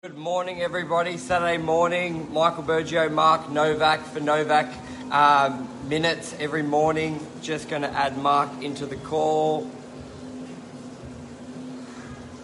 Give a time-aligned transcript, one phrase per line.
[0.00, 1.16] Good morning, everybody.
[1.16, 4.72] Saturday morning, Michael Bergio, Mark Novak for Novak
[5.10, 7.18] um, minutes every morning.
[7.42, 9.68] Just going to add Mark into the call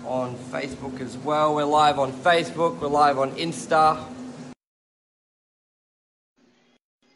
[0.04, 1.54] on Facebook as well.
[1.54, 4.05] We're live on Facebook, we're live on Insta.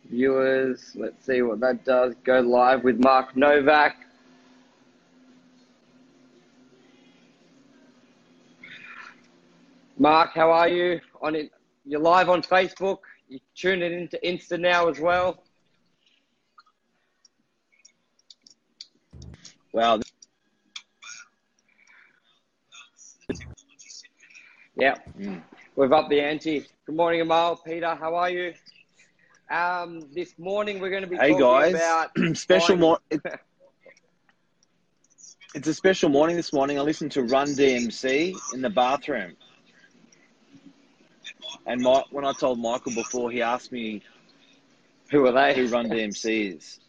[0.09, 2.15] Viewers, let's see what that does.
[2.23, 3.97] Go live with Mark Novak.
[9.99, 11.01] Mark, how are you?
[11.23, 11.51] On it,
[11.85, 12.99] you're live on Facebook.
[13.29, 15.43] You tune it into Insta now as well.
[19.73, 20.01] Well,
[24.77, 24.95] Yeah,
[25.75, 26.65] we've upped the ante.
[26.87, 27.57] Good morning, Amal.
[27.57, 28.55] Peter, how are you?
[29.51, 33.21] Um, this morning we're going to be hey talking guys, about special buying- mor- it-
[35.55, 36.79] It's a special morning this morning.
[36.79, 39.35] I listened to Run DMC in the bathroom,
[41.67, 44.03] and my, when I told Michael before, he asked me
[45.11, 45.55] Who are they?
[45.55, 46.81] who Run DMC is.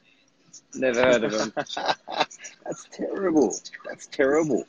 [0.74, 1.54] Never heard of them.
[2.66, 3.56] That's terrible.
[3.86, 4.66] That's terrible.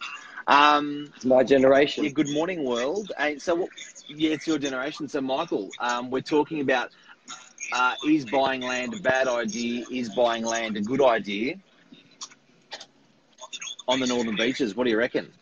[0.47, 2.05] Um, It's my generation.
[2.05, 3.13] yeah, good morning, world.
[3.19, 3.69] And so,
[4.09, 5.09] yeah, it's your generation.
[5.09, 6.91] So, Michael, um, we're talking about
[7.73, 9.85] uh, is buying land a bad idea?
[9.91, 11.57] Is buying land a good idea?
[13.87, 15.33] On the northern beaches, what do you reckon?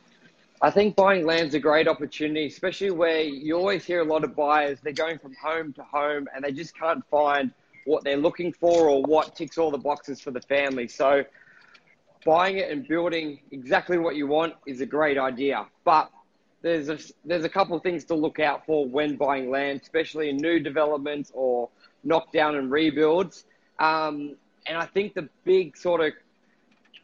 [0.61, 4.34] I think buying land's a great opportunity, especially where you always hear a lot of
[4.34, 7.53] buyers, they're going from home to home and they just can't find
[7.84, 10.89] what they're looking for or what ticks all the boxes for the family.
[10.89, 11.25] So
[12.27, 15.65] buying it and building exactly what you want is a great idea.
[15.84, 16.11] But
[16.61, 20.28] there's a, there's a couple of things to look out for when buying land, especially
[20.28, 21.69] in new developments or
[22.03, 23.45] knockdown and rebuilds.
[23.78, 24.34] Um,
[24.67, 26.12] and I think the big sort of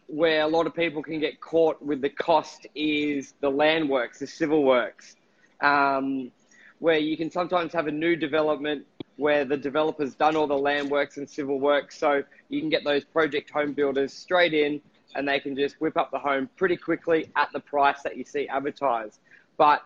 [0.06, 4.18] where a lot of people can get caught with the cost is the land works,
[4.18, 5.16] the civil works,
[5.60, 6.30] um,
[6.78, 10.90] where you can sometimes have a new development where the developer's done all the land
[10.90, 14.80] works and civil works, so you can get those project home builders straight in
[15.14, 18.24] and they can just whip up the home pretty quickly at the price that you
[18.24, 19.20] see advertised.
[19.56, 19.82] But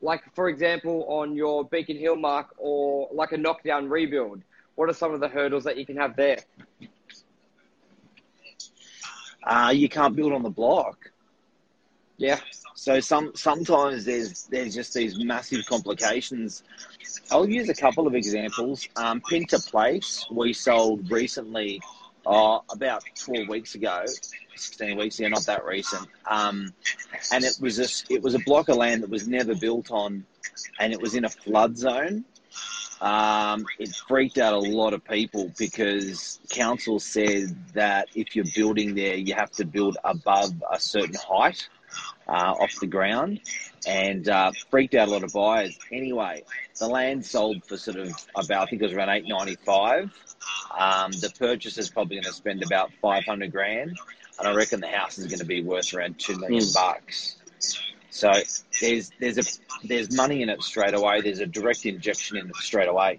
[0.00, 4.42] like for example on your Beacon Hill mark or like a knockdown rebuild,
[4.74, 6.38] what are some of the hurdles that you can have there?
[9.44, 11.10] Uh, you can't build on the block.
[12.16, 12.40] Yeah.
[12.74, 16.62] So some sometimes there's there's just these massive complications.
[17.30, 18.88] I'll use a couple of examples.
[18.96, 21.80] Um, Pinter Place we sold recently,
[22.26, 24.04] uh, about four weeks ago,
[24.54, 26.08] sixteen weeks ago, not that recent.
[26.28, 26.72] Um,
[27.32, 30.24] and it was a it was a block of land that was never built on,
[30.80, 32.24] and it was in a flood zone.
[33.00, 38.94] Um, it freaked out a lot of people because council said that if you're building
[38.94, 41.68] there, you have to build above a certain height
[42.28, 43.40] uh, off the ground,
[43.86, 45.78] and uh, freaked out a lot of buyers.
[45.92, 46.42] Anyway,
[46.78, 50.10] the land sold for sort of about I think it was around eight ninety five.
[50.76, 53.98] Um, the purchaser's probably going to spend about five hundred grand,
[54.38, 56.74] and I reckon the house is going to be worth around two million Mm.
[56.74, 57.36] bucks.
[58.14, 58.30] So
[58.80, 59.42] there's there's a
[59.82, 61.20] there's money in it straight away.
[61.20, 63.18] There's a direct injection in it straight away.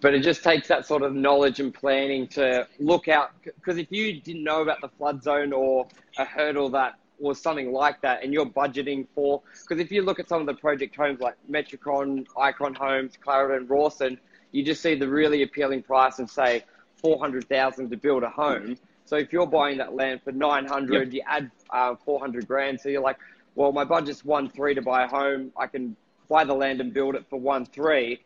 [0.00, 3.90] but it just takes that sort of knowledge and planning to look out because if
[3.90, 8.22] you didn't know about the flood zone or a hurdle that was something like that
[8.22, 11.34] and you're budgeting for because if you look at some of the project homes like
[11.50, 14.18] Metricon, Icon Homes, Clarendon, Rawson,
[14.52, 16.62] you just see the really appealing price of say
[17.02, 18.76] 400,000 to build a home.
[19.04, 23.02] So if you're buying that land for 900, you add uh, 400 grand so you're
[23.02, 23.18] like,
[23.54, 25.96] well my budget's 1 3 to buy a home, I can
[26.28, 28.20] buy the land and build it for 1 3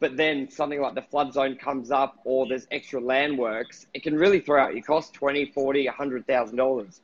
[0.00, 4.02] but then something like the flood zone comes up or there's extra land works, it
[4.02, 7.00] can really throw out your cost 20, 40, 100,000 dollars.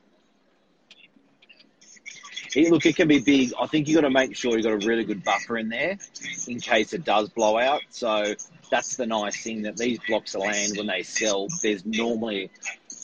[2.55, 3.53] Look, it can be big.
[3.61, 5.97] I think you've got to make sure you've got a really good buffer in there
[6.47, 7.81] in case it does blow out.
[7.89, 8.33] So
[8.71, 12.49] that's the nice thing that these blocks of land, when they sell, there's normally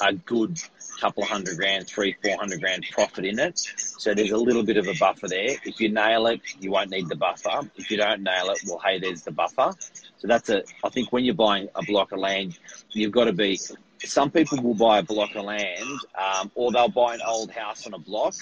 [0.01, 0.59] a good
[1.03, 3.59] couple of hundred grand, three, four hundred grand profit in it.
[3.75, 5.57] So there's a little bit of a buffer there.
[5.65, 7.69] If you nail it, you won't need the buffer.
[7.75, 9.73] If you don't nail it, well, hey, there's the buffer.
[10.17, 10.63] So that's a.
[10.81, 12.57] I think when you're buying a block of land,
[12.91, 13.59] you've got to be.
[13.99, 17.85] Some people will buy a block of land, um, or they'll buy an old house
[17.85, 18.35] on a block,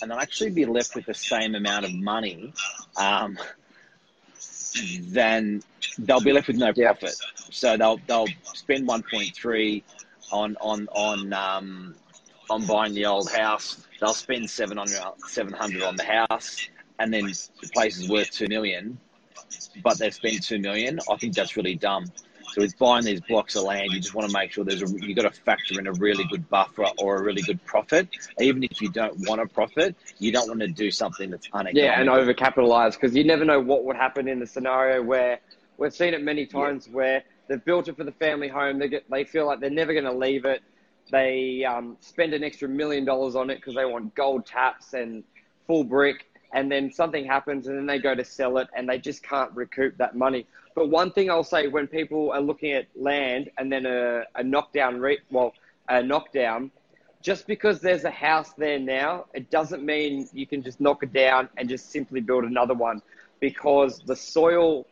[0.00, 2.52] and they'll actually be left with the same amount of money.
[2.96, 3.38] Um,
[5.02, 5.62] then
[5.98, 7.14] they'll be left with no profit.
[7.50, 9.82] So they'll they'll spend 1.3
[10.32, 11.94] on on on um,
[12.50, 13.86] on buying the old house.
[14.00, 16.68] They'll spend 700, 700 on the house,
[16.98, 18.98] and then the place is worth two million.
[19.82, 20.98] But they've spent two million.
[21.10, 22.06] I think that's really dumb.
[22.52, 25.06] So with buying these blocks of land, you just want to make sure there's a
[25.06, 28.08] you got to factor in a really good buffer or a really good profit.
[28.40, 31.74] Even if you don't want a profit, you don't want to do something that's uneconomic.
[31.74, 35.40] Yeah, and overcapitalize because you never know what would happen in the scenario where
[35.78, 36.94] we've seen it many times yeah.
[36.94, 38.78] where they've built it for the family home.
[38.78, 40.62] They get they feel like they're never going to leave it.
[41.10, 45.24] They um, spend an extra million dollars on it because they want gold taps and
[45.66, 48.98] full brick, and then something happens, and then they go to sell it, and they
[48.98, 50.46] just can't recoup that money.
[50.74, 54.42] But one thing I'll say when people are looking at land and then a, a
[54.42, 55.52] knockdown, re- well,
[55.88, 56.70] a knockdown,
[57.20, 61.12] just because there's a house there now, it doesn't mean you can just knock it
[61.12, 63.02] down and just simply build another one
[63.38, 64.86] because the soil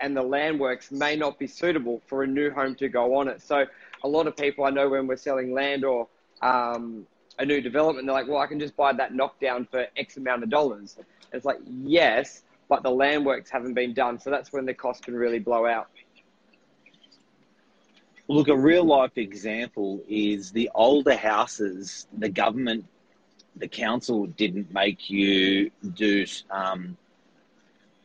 [0.00, 3.28] and the land works may not be suitable for a new home to go on
[3.28, 3.40] it.
[3.42, 3.64] So
[4.02, 6.08] a lot of people I know when we're selling land or
[6.42, 7.06] um,
[7.38, 10.42] a new development, they're like, well, I can just buy that knockdown for X amount
[10.42, 10.96] of dollars.
[11.32, 14.18] It's like, yes, but the land works haven't been done.
[14.18, 15.88] So that's when the cost can really blow out.
[18.28, 22.84] Look, a real life example is the older houses, the government,
[23.56, 26.96] the council didn't make you do, um,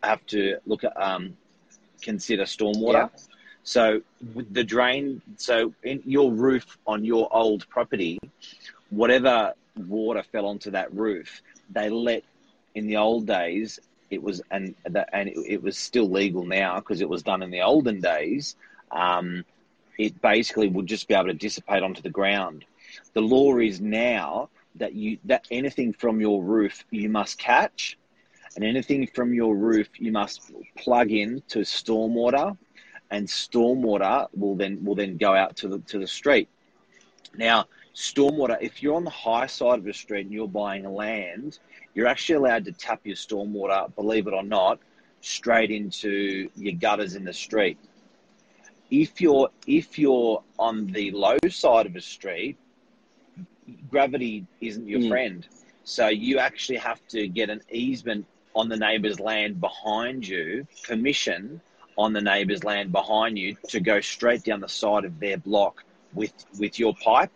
[0.01, 1.38] have to look at, um,
[2.05, 3.09] consider stormwater.
[3.11, 3.19] Yeah.
[3.63, 8.19] So the drain, so in your roof on your old property,
[8.91, 11.41] whatever water fell onto that roof,
[11.71, 12.23] they let
[12.75, 13.79] in the old days
[14.11, 17.41] it was and that and it, it, was still legal now because it was done
[17.41, 18.55] in the olden days.
[18.91, 19.43] Um,
[19.97, 22.65] it basically would just be able to dissipate onto the ground.
[23.13, 27.97] The law is now that you that anything from your roof you must catch,
[28.55, 32.57] and anything from your roof you must plug in to stormwater
[33.11, 36.49] and stormwater will then will then go out to the to the street.
[37.37, 41.59] Now, stormwater, if you're on the high side of a street and you're buying land,
[41.93, 44.79] you're actually allowed to tap your stormwater, believe it or not,
[45.21, 47.77] straight into your gutters in the street.
[48.89, 52.57] If you're if you're on the low side of a street,
[53.89, 55.09] gravity isn't your mm.
[55.09, 55.47] friend.
[55.83, 58.25] So you actually have to get an easement
[58.55, 61.61] on the neighbour's land behind you, permission
[61.97, 65.83] on the neighbour's land behind you to go straight down the side of their block
[66.13, 67.31] with with your pipe,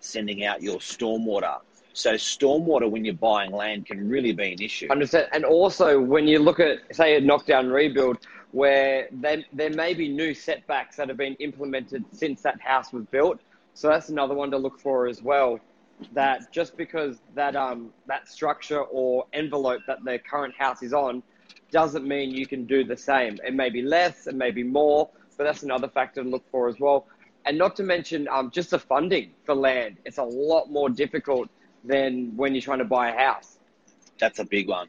[0.00, 1.58] sending out your stormwater.
[1.92, 4.88] So stormwater when you're buying land can really be an issue.
[4.90, 5.28] Understand.
[5.32, 8.18] And also when you look at say a knockdown rebuild
[8.52, 13.04] where there, there may be new setbacks that have been implemented since that house was
[13.06, 13.40] built.
[13.74, 15.60] So that's another one to look for as well.
[16.12, 21.22] That just because that um that structure or envelope that the current house is on
[21.70, 23.38] doesn't mean you can do the same.
[23.44, 26.68] It may be less, it may be more, but that's another factor to look for
[26.68, 27.06] as well.
[27.46, 29.96] And not to mention um, just the funding for land.
[30.04, 31.48] It's a lot more difficult
[31.84, 33.58] than when you're trying to buy a house.
[34.18, 34.88] That's a big one.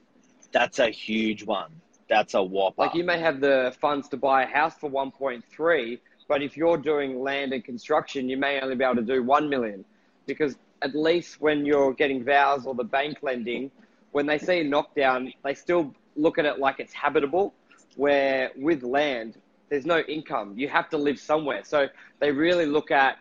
[0.51, 1.71] That's a huge one.
[2.09, 2.81] That's a whopper.
[2.81, 6.77] Like you may have the funds to buy a house for 1.3, but if you're
[6.77, 9.85] doing land and construction, you may only be able to do 1 million
[10.25, 13.71] because at least when you're getting vows or the bank lending,
[14.11, 17.53] when they see a knockdown, they still look at it like it's habitable,
[17.95, 19.37] where with land,
[19.69, 20.53] there's no income.
[20.57, 21.63] You have to live somewhere.
[21.63, 21.87] So
[22.19, 23.19] they really look at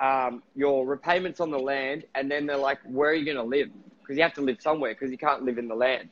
[0.00, 3.42] um, your repayments on the land, and then they're like, where are you going to
[3.42, 3.68] live?
[4.00, 6.08] Because you have to live somewhere because you can't live in the land.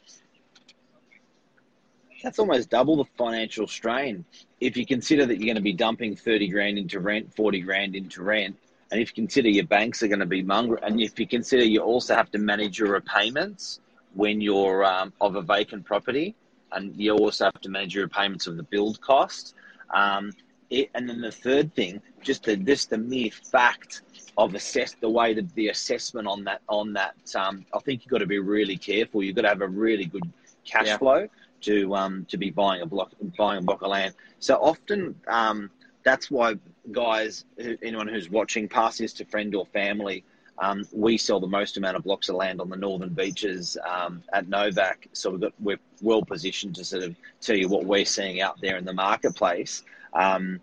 [2.23, 4.25] That's almost double the financial strain.
[4.61, 7.95] If you consider that you're going to be dumping 30 grand into rent, 40 grand
[7.95, 8.57] into rent,
[8.91, 11.65] and if you consider your banks are going to be mongrel, and if you consider
[11.65, 13.81] you also have to manage your repayments,
[14.15, 16.35] when you're um, of a vacant property,
[16.73, 19.55] and you also have to manage your repayments of the build cost.
[19.95, 20.33] Um,
[20.71, 24.03] it, and then the third thing, just the just the mere fact
[24.37, 27.17] of assess the way that the assessment on that on that.
[27.35, 29.23] Um, I think you've got to be really careful.
[29.23, 30.31] You've got to have a really good
[30.65, 30.99] cash yeah.
[30.99, 31.29] flow
[31.63, 34.15] to um, to be buying a block buying a block of land.
[34.41, 35.71] So often um,
[36.09, 36.55] that's why
[36.91, 37.45] guys,
[37.83, 40.25] anyone who's watching, pass this to friend or family
[40.61, 44.23] um, we sell the most amount of blocks of land on the northern beaches um,
[44.33, 48.05] at Novak, so we've got, we're well positioned to sort of tell you what we're
[48.05, 49.85] seeing out there in the marketplace.
[50.13, 50.61] Um,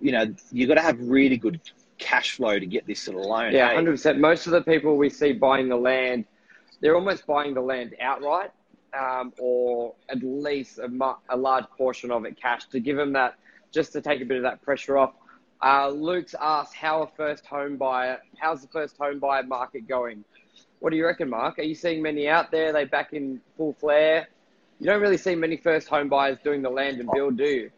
[0.00, 1.60] you know, you've got to have really good
[1.98, 3.52] cash flow to get this sort of loan.
[3.52, 4.18] Yeah, hundred percent.
[4.18, 6.26] Most of the people we see buying the land,
[6.80, 8.50] they're almost buying the land outright,
[8.98, 10.90] um, or at least a,
[11.30, 13.36] a large portion of it cash to give them that,
[13.76, 15.12] just to take a bit of that pressure off.
[15.62, 20.24] Uh, Luke's asked how a first home buyer, how's the first home buyer market going?
[20.80, 21.58] What do you reckon, Mark?
[21.58, 22.70] Are you seeing many out there?
[22.70, 24.28] Are they back in full flare?
[24.80, 27.70] You don't really see many first home buyers doing the land and build, do you?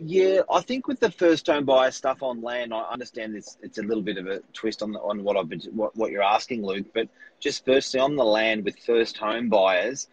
[0.00, 3.78] Yeah, I think with the first home buyer stuff on land, I understand it's it's
[3.78, 6.22] a little bit of a twist on the, on what I've been, what, what you're
[6.22, 6.86] asking, Luke.
[6.94, 7.08] But
[7.40, 10.06] just firstly on the land with first home buyers,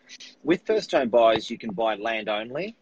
[0.43, 2.75] with first home buyers, you can buy land only,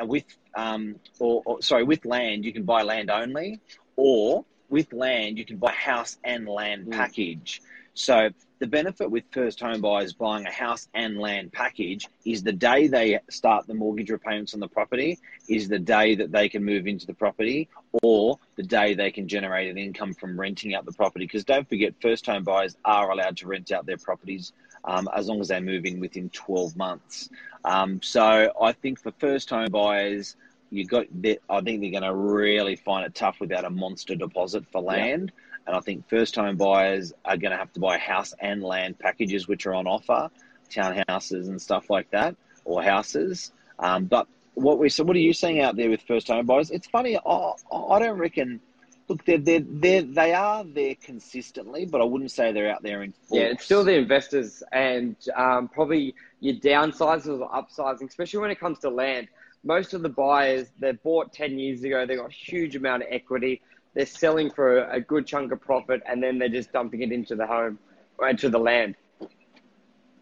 [0.00, 0.24] with
[0.56, 3.60] um, or, or sorry, with land you can buy land only,
[3.96, 6.92] or with land you can buy house and land Mm.
[6.92, 7.60] package.
[7.94, 12.52] So the benefit with first home buyers buying a house and land package is the
[12.52, 16.64] day they start the mortgage repayments on the property is the day that they can
[16.64, 17.68] move into the property
[18.02, 21.24] or the day they can generate an income from renting out the property.
[21.24, 24.52] Because don't forget, first home buyers are allowed to rent out their properties
[24.84, 27.28] um, as long as they move in within 12 months.
[27.64, 30.36] Um, so I think for first home buyers,
[30.70, 31.06] you got.
[31.48, 35.32] I think they're going to really find it tough without a monster deposit for land.
[35.66, 38.98] And I think first home buyers are going to have to buy house and land
[38.98, 40.30] packages, which are on offer,
[40.70, 43.52] townhouses and stuff like that, or houses.
[43.78, 46.70] Um, but what we so what are you seeing out there with first home buyers?
[46.70, 47.16] It's funny.
[47.16, 48.60] I, I don't reckon.
[49.06, 53.02] Look, they're, they're, they're, they are there consistently, but I wouldn't say they're out there
[53.02, 53.38] in force.
[53.38, 58.58] Yeah, it's still the investors and um, probably your downsizers or upsizing, especially when it
[58.58, 59.28] comes to land.
[59.62, 63.08] Most of the buyers, they bought 10 years ago, they got a huge amount of
[63.10, 63.60] equity.
[63.92, 67.36] They're selling for a good chunk of profit and then they're just dumping it into
[67.36, 67.78] the home
[68.16, 68.94] or into the land.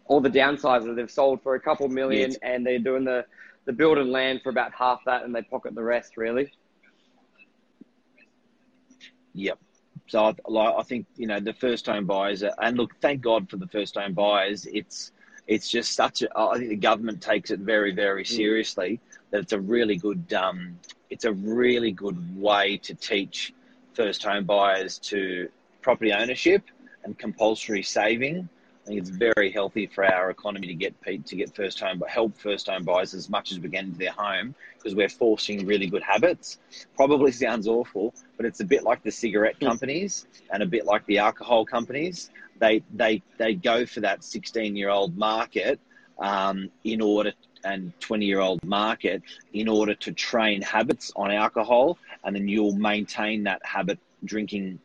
[0.05, 2.39] All the downsizers, they've sold for a couple million Yes.
[2.43, 3.25] and they're doing the,
[3.63, 6.51] the build and land for about half that and they pocket the rest, really.
[9.33, 9.59] Yep.
[10.07, 13.49] So I, I think you know the first home buyers, are, and look, thank God
[13.49, 14.65] for the first home buyers.
[14.65, 15.11] It's
[15.47, 16.29] it's just such a.
[16.37, 18.99] I think the government takes it very very seriously.
[19.31, 23.53] That it's a really good um, it's a really good way to teach
[23.93, 25.49] first home buyers to
[25.81, 26.63] property ownership
[27.03, 28.49] and compulsory saving.
[28.83, 32.09] I think it's very healthy for our economy to get to get first home, but
[32.09, 35.65] help first home buyers as much as we can into their home because we're forcing
[35.65, 36.57] really good habits.
[36.95, 41.05] Probably sounds awful, but it's a bit like the cigarette companies and a bit like
[41.05, 42.29] the alcohol companies.
[42.59, 45.79] They they they go for that sixteen year old market
[46.19, 47.31] um, in order
[47.63, 49.21] and twenty year old market
[49.53, 54.79] in order to train habits on alcohol, and then you'll maintain that habit drinking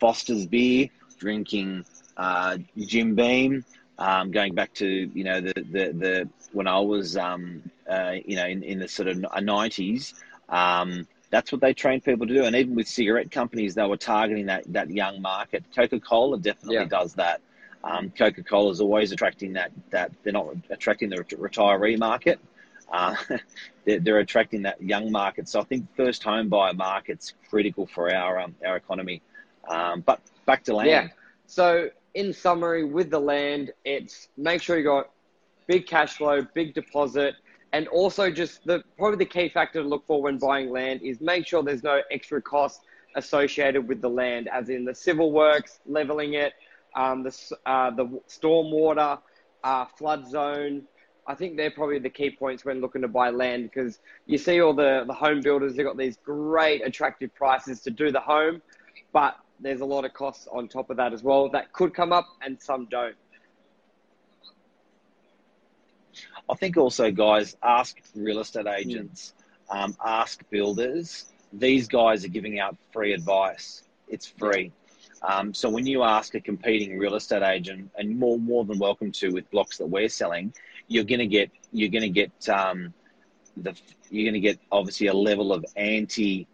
[0.00, 1.84] Foster's beer, drinking
[2.18, 3.64] uh, Jim Beam,
[3.98, 8.36] um, going back to you know the the, the when I was um, uh, you
[8.36, 10.14] know in, in the sort of nineties.
[10.48, 13.98] Um, that's what they trained people to do, and even with cigarette companies, they were
[13.98, 15.64] targeting that that young market.
[15.74, 16.84] Coca Cola definitely Yeah.
[16.86, 17.40] does that.
[17.84, 22.40] Um, Coca Cola is always attracting that that they're not attracting the retiree market.
[22.90, 23.14] Uh,
[23.84, 25.48] they're, they're attracting that young market.
[25.48, 29.20] So I think first home buyer market's critical for our um, our economy.
[29.68, 30.88] Um, but back to land.
[30.88, 31.08] Yeah.
[31.46, 35.10] So, in summary, with the land, it's make sure you got
[35.68, 37.34] big cash flow, big deposit,
[37.72, 41.20] and also just the probably the key factor to look for when buying land is
[41.20, 42.80] make sure there's no extra cost
[43.14, 46.54] associated with the land, as in the civil works, leveling it,
[46.96, 47.32] um, the
[47.66, 49.20] uh, the stormwater,
[49.62, 50.82] uh, flood zone.
[51.24, 54.60] I think they're probably the key points when looking to buy land because you see
[54.60, 58.60] all the, the home builders, they've got these great attractive prices to do the home,
[59.12, 62.12] but there's a lot of costs on top of that as well that could come
[62.12, 63.16] up and some don't.
[66.50, 69.34] I think also, guys, ask real estate agents,
[69.70, 71.26] um, ask builders.
[71.52, 73.82] These guys are giving out free advice.
[74.08, 74.72] It's free.
[75.22, 79.12] Um, so when you ask a competing real estate agent, and more more than welcome
[79.12, 80.54] to with blocks that we're selling,
[80.86, 82.94] you're gonna get you're gonna get um,
[83.56, 83.74] the
[84.10, 86.46] you're gonna get obviously a level of anti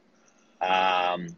[0.61, 1.29] um,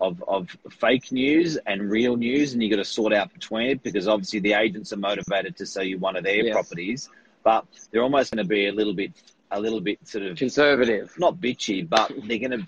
[0.00, 3.82] of of fake news and real news, and you got to sort out between it
[3.82, 6.52] because obviously the agents are motivated to sell you one of their Yes.
[6.52, 7.08] properties,
[7.42, 9.12] but they're almost going to be a little bit
[9.50, 11.12] a little bit sort of Conservative.
[11.18, 12.66] not bitchy, but they're going to.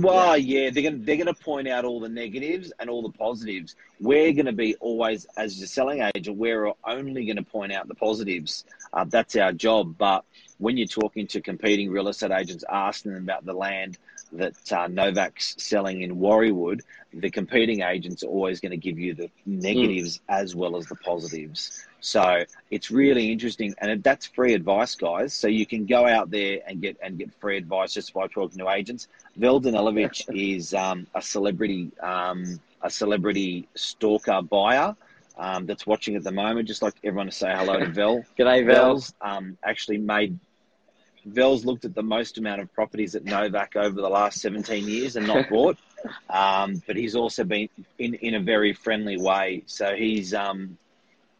[0.00, 3.02] Well, yeah, they're going to they're going to point out all the negatives and all
[3.02, 3.76] the positives.
[4.00, 7.86] We're going to be always, as a selling agent, we're only going to point out
[7.86, 8.64] the positives.
[8.94, 9.96] Uh, that's our job.
[9.98, 10.24] But
[10.56, 13.98] when you're talking to competing real estate agents, asking them about the land
[14.32, 16.82] that uh, Novak's selling in Warriewood,
[17.12, 20.96] the competing agents are always going to give you the negatives as well as the
[20.96, 21.84] positives.
[22.00, 25.34] So it's really interesting, and that's free advice, guys.
[25.34, 28.58] So you can go out there and get and get free advice just by talking
[28.58, 29.08] to agents.
[29.36, 30.24] Vel Danilovic
[30.56, 34.94] is um, a celebrity, um, a celebrity stalker buyer
[35.38, 36.68] um, that's watching at the moment.
[36.68, 38.24] Just like everyone to say hello to Vel.
[38.38, 38.64] G'day.
[38.64, 40.38] Vel's um, actually made.
[41.28, 45.16] Vel's looked at the most amount of properties at Novak over the last 17 years
[45.16, 45.76] and not bought.
[46.30, 47.68] Um, but he's also been
[47.98, 49.64] in, in a very friendly way.
[49.66, 50.78] So he's um,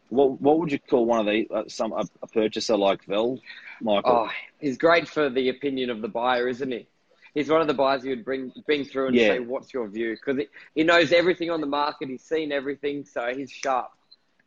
[0.09, 3.39] what what would you call one of the uh, some a, a purchaser like Vel,
[3.81, 4.25] Michael?
[4.25, 4.29] Oh,
[4.59, 6.87] he's great for the opinion of the buyer, isn't he?
[7.33, 9.33] He's one of the buyers you would bring bring through and Yeah.
[9.33, 12.09] say, "What's your view?" Because he, he knows everything on the market.
[12.09, 13.91] He's seen everything, so he's sharp.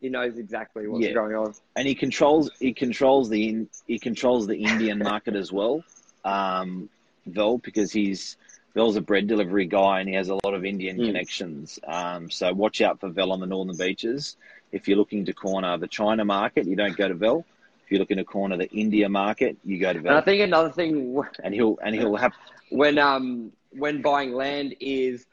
[0.03, 1.13] He knows exactly what's Yeah.
[1.15, 1.55] going on.
[1.77, 5.83] and he controls he controls the he controls the Indian market as well.
[6.25, 6.89] um,
[7.27, 8.37] Vel because he's
[8.75, 11.07] Vel's a bread delivery guy and he has a lot of Indian Mm.
[11.07, 11.79] connections.
[11.87, 14.37] Um, so watch out for Vel on the northern beaches.
[14.73, 17.45] If you're looking to corner the China market, you don't go to Vel.
[17.85, 20.71] If you're looking to corner the India market, you go to And I think another
[20.71, 22.33] thing And he'll and he'll have
[22.71, 25.27] when um when buying land is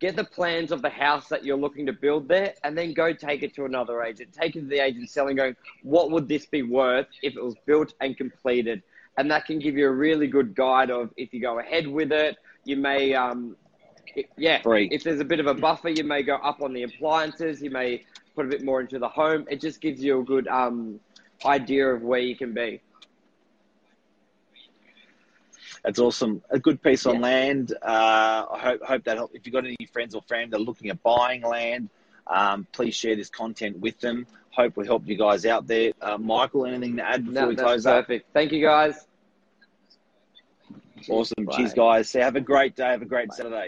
[0.00, 3.12] get the plans of the house that you're looking to build there and then go
[3.12, 4.32] take it to another agent.
[4.32, 7.54] Take it to the agent selling going what would this be worth if it was
[7.66, 8.82] built and completed?
[9.18, 12.12] And that can give you a really good guide of if you go ahead with
[12.12, 13.56] it you may um
[14.14, 14.88] it- yeah Free.
[14.90, 17.70] if there's a bit of a buffer you may go up on the appliances you
[17.70, 18.02] may
[18.34, 19.46] put a bit more into the home.
[19.50, 21.00] It just gives you a good um
[21.44, 22.80] idea of where you can be
[25.86, 26.42] That's awesome.
[26.50, 27.20] A good piece on Yeah.
[27.20, 27.72] land.
[27.80, 29.30] Uh, I hope hope that help.
[29.34, 31.90] If you've got any friends or family that are looking at buying land,
[32.26, 34.26] um, please share this content with them.
[34.50, 35.92] Hope we helped you guys out there.
[36.02, 38.06] Uh, Michael, anything to add before no, we close up?
[38.06, 39.06] perfect thank you guys
[41.08, 41.44] Awesome.
[41.44, 41.56] Bye.
[41.56, 42.12] Cheers, guys.
[42.14, 42.86] Have a great day.
[42.86, 43.34] Have a great Bye.
[43.36, 43.64] Saturday.